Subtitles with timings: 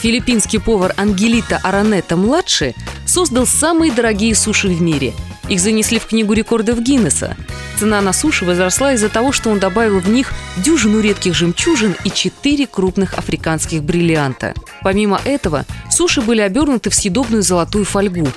[0.00, 2.74] Филиппинский повар Ангелита Аранета-младший
[3.06, 5.12] создал самые дорогие суши в мире.
[5.48, 7.36] Их занесли в книгу рекордов Гиннесса.
[7.78, 12.10] Цена на суши возросла из-за того, что он добавил в них дюжину редких жемчужин и
[12.10, 14.54] четыре крупных африканских бриллианта.
[14.82, 18.28] Помимо этого, суши были обернуты в съедобную золотую фольгу,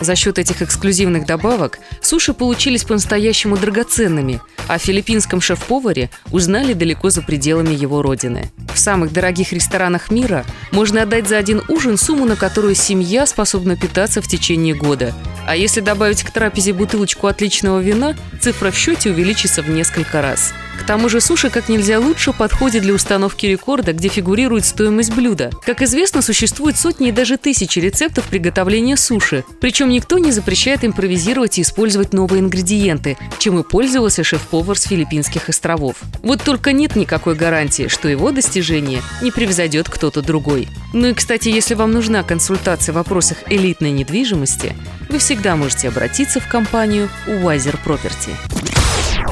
[0.00, 7.10] за счет этих эксклюзивных добавок суши получились по-настоящему драгоценными, а о филиппинском шеф-поваре узнали далеко
[7.10, 8.50] за пределами его родины.
[8.74, 13.76] В самых дорогих ресторанах мира можно отдать за один ужин сумму, на которую семья способна
[13.76, 15.14] питаться в течение года.
[15.46, 20.52] А если добавить к трапезе бутылочку отличного вина, цифра в счете увеличится в несколько раз–
[20.78, 25.50] к тому же суши как нельзя лучше подходит для установки рекорда, где фигурирует стоимость блюда.
[25.64, 29.44] Как известно, существует сотни и даже тысячи рецептов приготовления суши.
[29.60, 35.48] Причем никто не запрещает импровизировать и использовать новые ингредиенты, чем и пользовался шеф-повар с Филиппинских
[35.48, 35.96] островов.
[36.22, 40.68] Вот только нет никакой гарантии, что его достижение не превзойдет кто-то другой.
[40.92, 44.76] Ну и, кстати, если вам нужна консультация в вопросах элитной недвижимости,
[45.08, 48.32] вы всегда можете обратиться в компанию Wiser Property.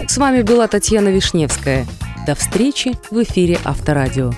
[0.06, 1.86] С вами была Татьяна Вишневская.
[2.26, 4.32] До встречи в эфире Авторадио.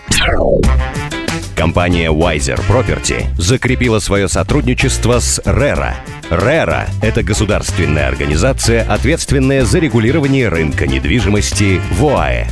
[1.57, 5.95] Компания Wiser Property закрепила свое сотрудничество с RERA.
[6.31, 12.47] RERA– это государственная организация, ответственная за регулирование рынка недвижимости в ОАЭ.